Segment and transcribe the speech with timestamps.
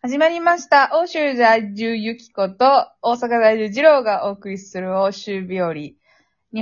[0.00, 0.90] 始まりました。
[0.92, 5.74] 欧州在住ゆきこと大阪在住二郎がお送りする欧州日和。
[5.74, 5.96] 日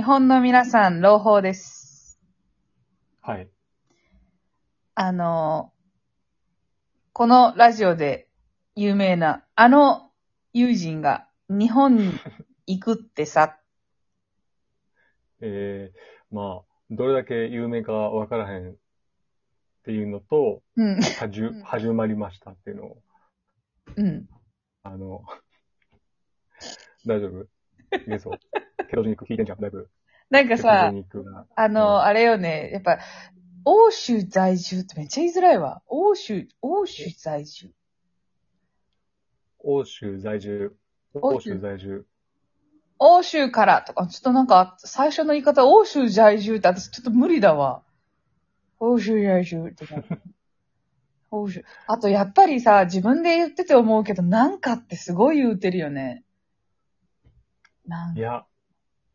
[0.03, 2.19] 本の皆さん、朗報です。
[3.21, 3.47] はい。
[4.95, 5.71] あの、
[7.13, 8.27] このラジオで
[8.75, 10.09] 有名なあの
[10.53, 12.11] 友人が日本に
[12.65, 13.59] 行くってさ、
[15.41, 18.75] えー、まあ、どれだけ有名かわからへんっ
[19.85, 22.97] ていうのと、うん、はじゅうん始まりましたっていうのを、
[23.97, 24.29] うん。
[24.83, 25.23] あの、
[27.05, 27.47] 大丈夫？
[28.07, 28.31] ゲソ。
[28.89, 29.89] ケトジニック聞いてんじゃん、だいぶ。
[30.29, 30.93] なんかさ。
[31.55, 32.99] あの、うんあれよね、やっぱ、
[33.65, 35.81] 欧州在住ってめっちゃ言いづらいわ。
[35.87, 37.73] 欧州、欧州在住。
[39.59, 40.77] 欧州在住。
[41.13, 42.05] 欧州在住。
[42.99, 47.83] 欧州からとか、ちょっとなんか、最初の言い方、欧州在住って私ちょっと無理だわ。
[48.79, 49.85] 欧州在住って。
[51.87, 56.23] あと、やっぱりさ、自分で言ってて思うけど、なんかってすごい言うてるよね。
[57.85, 58.45] なんいや、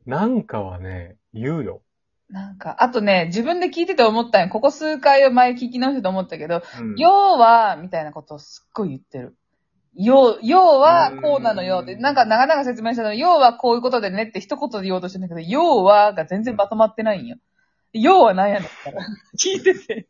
[0.07, 1.83] なんかはね、言うよ。
[2.29, 4.49] なんか、あとね、自分で聞いてて思ったんよ。
[4.49, 9.37] ここ数回を前聞き直してと思ったけど、うん、要は、みたいなことをすっごい言ってる。
[9.95, 17.37] 要、要は、こうなのよって、うんなんか長々説明したの、要はこういうことでねって一言で言おうとしてんだけど、要はが全然まとまってないんよ。
[17.93, 19.07] 要は何やねんから。
[19.39, 20.09] 聞いてて。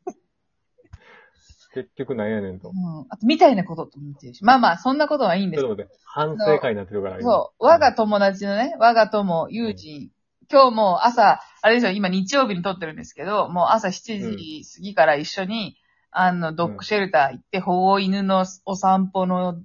[1.75, 2.73] 結局なんやねんとう。
[2.73, 3.07] ん。
[3.09, 4.45] あと、みたいなことと思ってるし。
[4.45, 7.65] まあまあ、そんなことはいいんですちょっと待って、反省会になってるから、今そう。
[7.65, 10.11] 我が友達のね、我が友、友人。
[10.51, 15.79] 今日も朝、あれですよ、今日曜日に撮ってるんですけど、もう朝7時過ぎから一緒に、
[16.11, 19.63] あの、ドッグシェルター行って、保護犬のお散歩の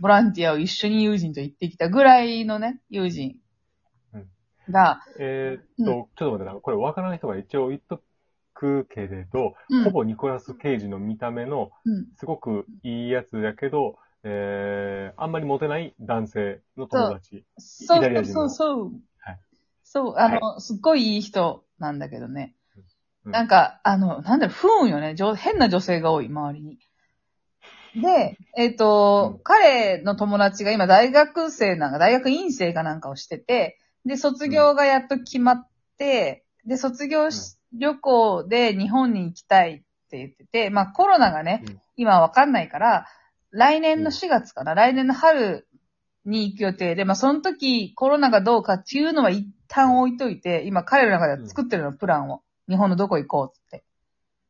[0.00, 3.36] ボランティアを一緒に友人と行ってきたぐらいのね、友人
[4.12, 4.28] うん
[4.70, 6.60] が、えーっと、うんちょっと待ってな。
[6.60, 8.02] これわからない人が一応言っと
[8.58, 12.06] くけれど、うんほぼニコラス・ケイジの見た目の、うん。
[12.16, 17.44] すごくいいやつだけど、えー、あんまりモテない男性の友達。
[17.58, 18.92] そうイタリア人のそうそう。
[19.20, 19.38] はい
[19.84, 22.54] そう、あの、すっごいいい人なんだけどね。
[23.24, 25.14] うんなんか、あの、なんだろう、不運よね。
[25.14, 26.78] 女変な女性が多い、周りに。
[27.94, 39.76] で、えっ、と、うん彼の友達が今大学生なんか、大学院生かなんかをしてて、で、卒業がやっと決まって、で、卒業し、旅行で日本に行きたいっ
[40.10, 43.06] て言ってて、まあコロナがね、うん今わかんないから、
[43.50, 45.66] 来年の4月かな、来年の春
[46.24, 52.42] に行く予定で、まあその時コロナがどうかっていうのは一旦置いといて、今彼らの中では作ってるの、プランを。
[52.68, 53.84] 日本のどこ行こうっつって。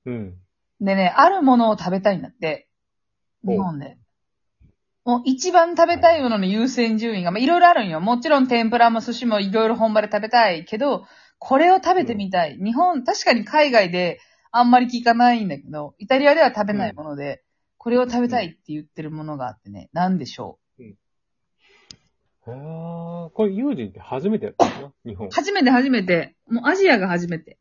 [0.07, 0.35] うん。
[0.81, 2.69] でね、あるものを食べたいんだって。
[3.47, 3.97] お日本で。
[5.05, 8.01] もう一番食べたいものの優先順位が、まあいろいろあるんよ。
[8.01, 11.07] もちろん天ぷらも寿司もいろいろ本場で食べたいけど、
[11.39, 12.57] これを食べてみたい。
[12.57, 17.43] 日本、確かに海外であんまり聞かないんだけど、イタリアでは食べないもので、
[17.77, 24.71] これを食べたいって言ってるものがあってね、なんでしょへー、これ、友人って初めてやったの？
[24.71, 25.31] かな日本う。。
[25.31, 27.59] 初めて初めて、もうアジアが初めて。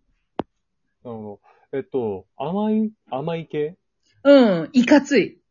[1.03, 1.39] あの、
[1.73, 3.75] えっと、甘い、甘い系？
[4.23, 5.41] うん、いかつい。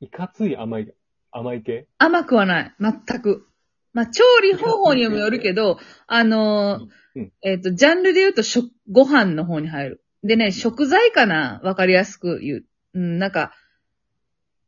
[0.00, 0.94] いかつい甘い、
[1.32, 1.88] 甘い系？
[1.98, 2.74] 甘くはない。
[2.80, 3.48] 全く。
[3.96, 10.04] まあ、調理方法にもよるけど、あのーうんえっ、と、ジャンルで言うと、食、ご飯の方に入る。
[10.22, 11.62] でね、食材かな？
[11.64, 12.64] わかりやすく言う。
[12.92, 13.54] うん、なんか、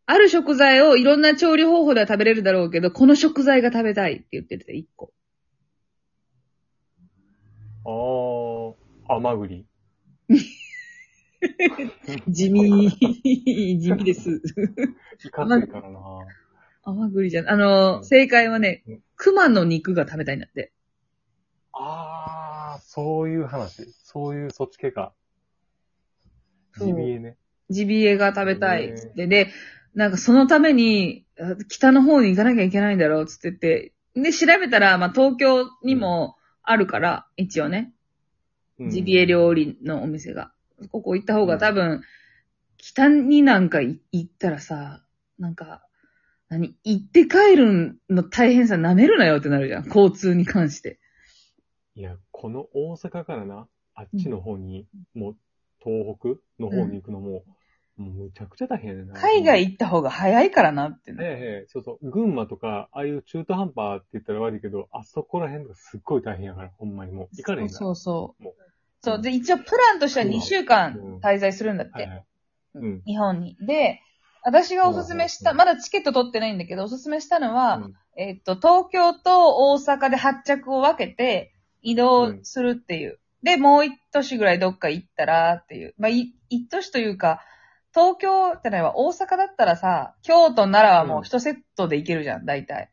[0.06, 5.12] ある食材をいろんな調理方法では食べれるだろうけど、この食材が食べたいって言ってて、一個。
[7.84, 9.66] あー、甘栗。
[12.28, 12.90] 地味、
[13.78, 14.40] 地味です。
[15.22, 15.98] いかついからな
[16.88, 17.50] 甘栗じゃん。
[17.50, 20.72] あの正解はねうん、熊の肉が食べたいんだって。
[21.72, 23.92] あー、そういう話。
[24.02, 25.12] そういう、そっち系か。
[26.76, 27.36] そうジビエね。
[27.70, 29.26] ジビエが食べたいっつって。
[29.26, 29.50] で、
[29.94, 33.92] なんかそのために、あ北の方に行かなきゃいけないんだろうっつってて。
[34.14, 37.92] で、調べたら、まあ、東京にもあるから、一応ね。
[38.80, 40.52] うんジビエ料理のお店が。
[40.92, 42.02] ここ行った方が多分、
[42.76, 45.04] 北になんかい行ったらさ、
[45.36, 45.87] なんか、
[46.48, 46.74] 何？
[46.84, 49.86] 行って帰るの大変さ舐めるなよってなるじゃん。
[49.86, 50.98] 交通に関して。
[51.94, 55.36] いや、この大阪からな、あっちの方に、もう、
[55.82, 57.44] 東北の方に行くのも、
[57.96, 59.14] もうむちゃくちゃ大変やな。
[59.14, 61.24] 海外行った方が早いからなってな。
[61.24, 61.34] えええ
[61.64, 62.10] え、そうそう。
[62.10, 67.28] 群馬とか、ああいう中途半端って言ったら悪いけど、あそこら辺とかすっごい大変やから、ほんまにもう。
[67.36, 67.78] 行かれへんから。
[67.78, 68.54] そうそうもう
[69.00, 69.20] そう。
[69.20, 71.92] で、一応プランとしては2週間うん滞在するんだって。
[71.94, 72.24] はいはい。
[72.74, 73.02] うん。
[73.04, 73.56] 日本に。
[73.60, 74.00] で、
[74.42, 83.18] 私がおすすめした、うんまだチケット取ってないんだけど、おすすめしたのは、うんえっと、東京と大阪で発着を分けて移動するっていう。
[83.42, 85.94] で、もう一都市ぐらいどっか行ったらっていう。
[85.98, 87.40] まあ、い一都市というか、
[87.94, 92.90] 東京ってないわ、大阪だったらさ、京都、奈良はもう一セットで行けるじゃん、大体。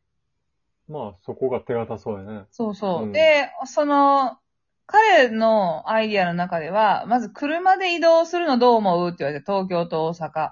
[0.88, 2.46] まあ、そこが手堅そうやね。
[2.52, 3.04] そうそう。
[3.04, 4.38] うんで、その、
[4.88, 10.52] 彼のアイディアの中では、まず車で移動するのどう思うって言われて、東京と大阪。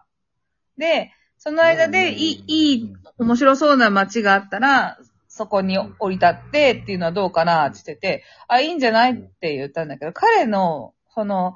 [0.77, 4.97] で、その間でいい、いい、面白そうな街があったら、
[5.27, 11.55] そこに降り立ってっていうのはどうかなって言ってて、あ、いいんじゃないって言ったんだけど、彼の、その、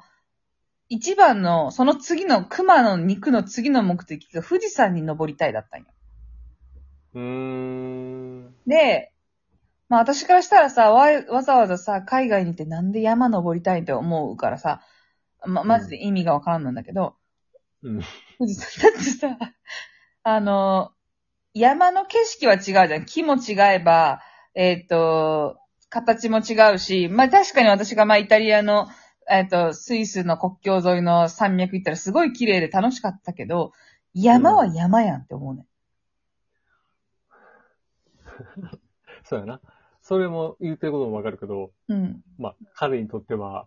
[0.88, 5.86] 一番の、その次の熊の肉の次の目的が富士山に登りたいだったんよ。
[7.14, 8.54] うーん。
[8.66, 9.12] で、
[9.88, 14.80] まあ私からしたらさ、わ、わざわざさ、海外に行ってなんで山登りたいって思うからさ、
[15.46, 17.14] ま、マジで意味がわからんなんだけど、
[17.82, 17.98] うん。
[18.00, 18.06] だっ
[18.92, 19.38] てさ、
[20.22, 20.92] あの、
[21.54, 23.06] 山の景色は違うじゃん。
[23.06, 24.20] 木も違えば、
[24.54, 25.58] えっ、と、
[25.88, 28.88] 形も違うし、まあ確かに私がまあイタリアの、
[29.30, 33.72] えっ、と、スイスの国境沿いの山脈行ったらすごい綺麗で楽しかったけど、
[34.14, 35.66] 山は山やんって思うね。
[39.24, 39.60] そうやな。
[40.02, 42.22] それも言ってることもわかるけど、うん。
[42.38, 43.66] まあ、彼にとっては、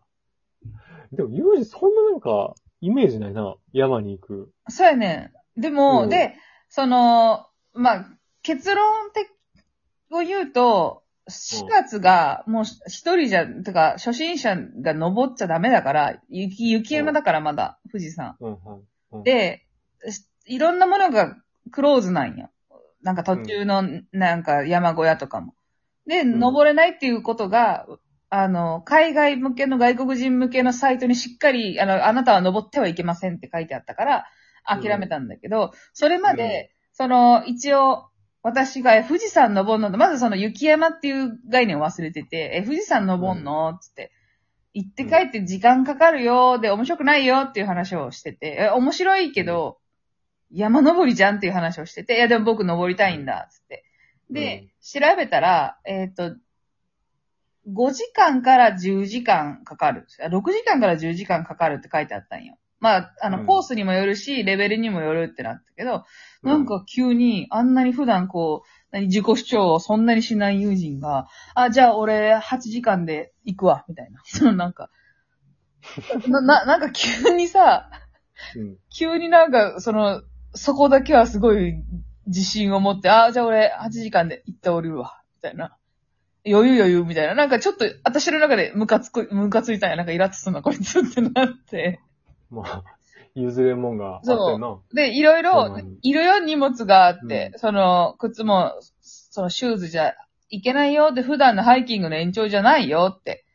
[1.11, 3.55] でも、ユージそんななんか、イメージないな。
[3.73, 4.51] 山に行く。
[4.69, 5.61] そうやねん。
[5.61, 6.35] でも、うんで、
[6.69, 8.05] その、まあ、
[8.41, 9.27] 結論的
[10.11, 18.35] を言うと、4月がもう一人じゃ、てか、初心者が登っちゃダメだから、雪、雪山だからまだ、富士山。
[18.39, 18.57] うん
[19.11, 19.23] うん。
[19.23, 19.65] で、
[20.09, 21.37] しいろんなものが
[21.71, 22.49] クローズなんよ。
[23.03, 25.53] なんか途中の、なんか山小屋とかも。
[26.07, 27.85] で、ん登れないっていうことが、
[28.33, 34.25] あの、海外向けの外国人向けのサイトにしっかり、あの、あなたは登ってはいけませんって書いてあったから、
[34.65, 38.05] 諦めたんだけど、それまで、その、一応、
[38.41, 43.77] 私がえ富士山登んのと、まずその雪山っていう概念を忘れてて、え、富士山登んの？
[43.79, 44.13] つって。
[44.73, 49.77] 行って帰って時間かかるよ、で、面白くないよっていう話をしてて、え、面白いけど、
[50.49, 53.83] 山登りじゃんっていう話をしてて、いや、でも僕登りたいんだ、つって。
[54.29, 56.37] で、調べたら、えっ、と、
[57.73, 60.07] 5時間から10時間かかる。
[60.23, 62.57] あ6時間から10時間かかるって書いてあったんよ。
[62.79, 66.03] まあ、あの、うんコースにもよるし、レベルにもよるってなったけど、
[66.43, 74.21] うんなんか急に、あんなに普段こう、何自己主張をそんなにしない友人が、あ、じゃあ俺8時間で行くわ、みたいな。
[74.25, 74.89] そのなんか、
[76.27, 77.89] な、な、なんか急にさ、
[78.55, 78.77] うん。
[78.89, 80.23] 急になんか、その、
[80.55, 81.75] そこだけはすごい
[82.25, 85.77] 自信を持って、あ、じゃあ俺8時間で行っておるわ、みたいな。
[86.45, 87.35] 余裕余裕みたいな。
[87.35, 89.95] なんかちょっと、私の中でムカつく、ムカついたんや。
[89.95, 91.99] なんかイラッとすんな、こいつってなって。
[92.49, 92.83] まあ、
[93.35, 94.79] 譲れんもんがあったよな。
[94.93, 100.15] で、いろいほろいろいろ荷物があって、うその、靴も、そのシューズじゃ
[100.49, 103.45] いけないよって、普段のハイキングの延長じゃないよって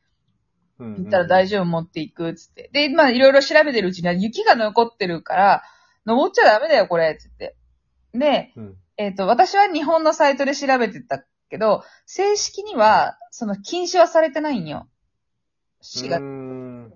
[0.79, 2.71] うん言ったら大丈夫持っていくっつって。
[2.73, 5.63] で、まあいろいろ調べてるうちには雪が残ってるから、
[6.05, 7.57] 登っちゃダメだよ、これ、つって。
[8.13, 8.61] で、夫。
[8.61, 8.77] うん。
[8.99, 14.89] えっ、と、私は日本のサイトで調べてたけど、正式には、その禁止はされてないんよ。
[15.83, 16.23] 4うー月。
[16.23, 16.95] ん。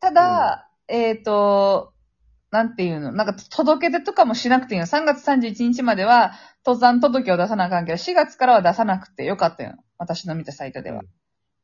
[0.00, 1.92] ただ、えっ、と、
[2.50, 4.86] なんていうの、なんか届け出とかもしなくていいの。
[4.86, 6.34] 3月31日までは
[6.64, 9.74] 登山届を出さなあかんけど、4月からは出さなくてよかったよ。
[9.98, 11.02] 私の見たサイトでは。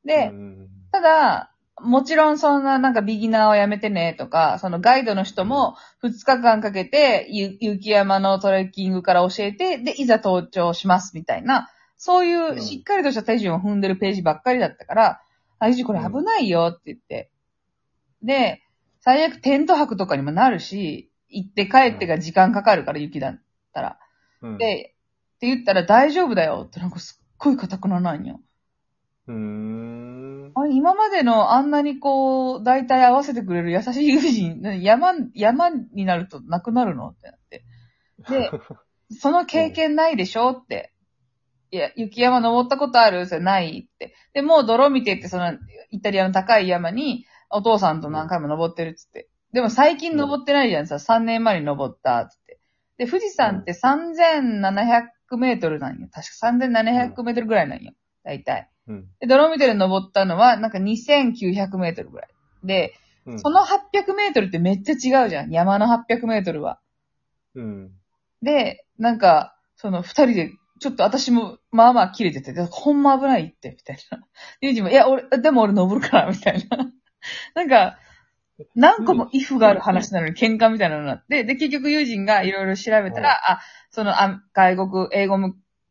[0.04, 1.52] で、うんただ、
[1.82, 15.20] もちろんそんななんかビギナーをやめてねとか、そのガイドの人も2日間かけてゆ雪山のトレッキングから教えて、で、いざ登頂しますみたいな、そういううんしっかりとした手順を踏んでるページばっかりだったから、
[15.58, 17.30] あ、いじこれ危ないよって言って。
[18.22, 18.62] で、
[19.00, 23.40] 最悪テント泊とかにもなるし、行って帰ってが時間かかるから雪だっ
[23.72, 23.98] たら。
[24.42, 24.58] うん。
[24.58, 24.94] で、
[25.36, 28.40] って言ったら大丈夫だよってなんかすっごい固くななんよ。
[29.28, 30.52] うーん。
[30.54, 37.64] あれ、今までのあんなにこう、大体合わせてくれる優しい友人、な山、山になるとなくなるのってなって。
[38.28, 38.50] で、
[39.18, 40.92] その経験ないでしょって。
[41.72, 43.26] いや、雪山登ったことある？
[43.26, 44.14] それないって。
[44.32, 45.52] で、もう泥見てって、その、
[45.90, 49.28] イタリアの高い山に、お父さんと何回も登ってるっつって。
[49.52, 52.60] でも最近登ってないじゃんさ、3年前に登ったっつって。
[52.98, 56.08] で、富士山って3700メートルなんよ。
[56.12, 57.92] 確か3700メートルぐらいなんよ。
[58.22, 58.69] 大体。
[58.88, 59.08] うん。
[59.20, 62.28] で、ドロミテル登ったのは、なんか2900メートルぐらい。
[62.64, 62.94] で、
[63.26, 63.40] うん。
[63.40, 65.50] その800メートルってめっちゃ違うじゃん。
[65.50, 66.80] 山の800メートルは。
[67.54, 67.90] うん。
[68.42, 74.18] で、なんか、その二人で、ちょっと私も、まあまあ切れてて、でほんま危ないって、みたいな。
[74.60, 76.78] ユージも、いや、俺、でも俺登るから、みたいな。
[77.54, 77.98] なんか、
[78.74, 83.60] 何個もイフがある話なのに喧嘩みたいなのになって、で、結局ユージンがいろいろ調べたら、あ、
[83.90, 85.38] その、あ外国、英語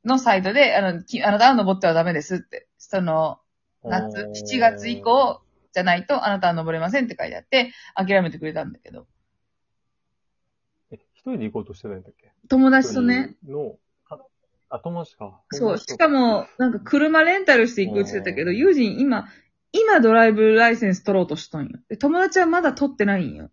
[0.10, 3.40] のサイトで、あの、きあなたは登ってはダメですって、その、
[3.84, 9.08] 夏、7月以降じゃないとあなたは登れませんって書いてあって、諦めてくれたんだけど。
[10.92, 12.32] 一人で行こうとしてたんだっけ？
[12.48, 13.36] 友達とね。。
[13.48, 13.78] の、
[14.10, 14.18] あ、
[14.70, 15.42] あ友達か。
[15.52, 15.78] そう。
[15.78, 19.28] しかも、なんか車レンタルして行くって言ってたけど、うん友人今、
[19.72, 21.80] 今ドライブライセンス取ろうとしとんよ。
[21.90, 23.52] で友達はまだ取ってないんよ。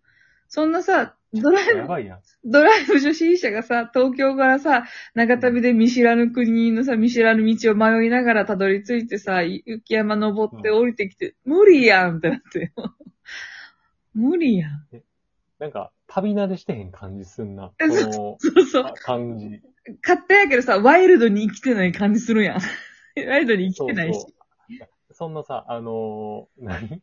[0.48, 2.20] そんなさ、ドライブ、やばいやん。
[2.44, 12.72] ドライブ初心者がさ、東京からさ、長旅で見知らぬ国のさ、見知らぬ道を迷いながらたどり着いてさ、雪山登って降りてきて、無理やんってなって。
[14.14, 14.86] 無理やん。
[15.58, 17.72] なんか、旅慣れしてへん感じすんな。
[17.80, 18.88] そうそうの、。
[18.90, 19.60] あ感じ。
[20.02, 22.60] 勝手やけどさ、ワイルドに生きてない感じするやん。
[23.28, 24.20] ワイルドに生きてないし。
[24.20, 24.36] そうそう
[25.12, 27.02] そんなさ、あのー何？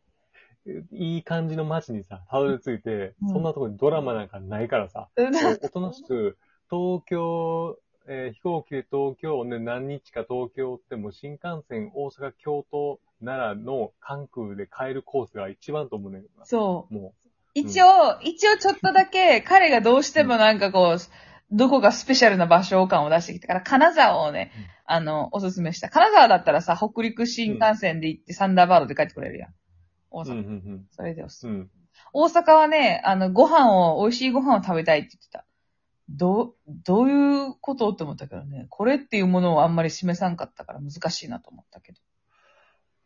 [0.92, 6.38] いい感じの街にさ、たどり着いて、うんそんなとこにドラマなんかないからさ、 うんおとなしく、
[6.70, 16.46] 東京、えー飛行機で東京、ね、何日か東京っても新幹線、大阪、京都、奈良の関空で帰るコースが一番と思うねんけどな。
[16.46, 16.94] そう。
[16.94, 17.14] も
[17.54, 20.98] 一応、一応ちょっとだけ、彼がどうしてもなんかこう、
[21.52, 25.88] どこがスペシャルな場所感を出してきたから、金沢をね、うんあの、おすすめした。
[25.88, 29.54] 金沢だったらさ、北陸新幹線で行ってサンダーバードで帰ってくれるやん。
[30.14, 30.32] 大う、阪。
[30.32, 31.52] うん、うん、それでおすすめ。
[31.52, 31.58] うん。
[31.58, 31.70] うん。
[32.12, 35.44] 大阪はね、あの、ご飯を、美味しいご飯を食べたいって言ってた。
[36.08, 41.98] どう、どういうことって思ったけどね、これっていうものをあんまり示さんかったから難しいなと思ったけど。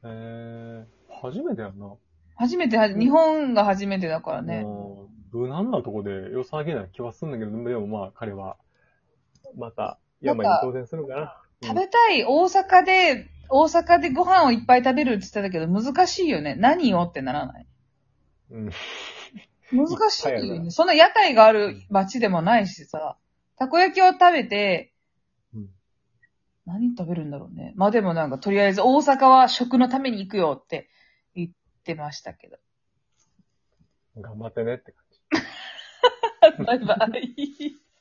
[0.04, 1.94] えー、初めてやんな。
[2.36, 4.64] 初めて日本が初めてだからね。
[5.32, 8.56] 無難なとこで良さげな気はするんだけど、でもまあ彼は、
[9.56, 11.42] また山に当選するのかな。
[11.62, 16.54] 食べたい、大阪で、大阪でご飯をいっぱい食べるって言ってたけど、難しいよね。
[16.54, 17.66] 何をってならない
[18.50, 18.70] うん。
[19.72, 20.70] 難しいいっぱいあるなよね。
[20.70, 23.16] そんな屋台がある街でもないしさ、
[23.56, 24.92] たこ焼きを食べて、
[25.54, 25.68] うん
[26.66, 27.72] 何食べるんだろうね。
[27.76, 30.90] まあでもなんか、とりあえず大阪は食のために行くよって
[31.34, 31.50] 言っ
[31.82, 32.58] てましたけど。
[34.18, 35.04] 頑張ってねって感
[36.58, 36.64] じ。
[36.64, 37.87] バイバイ。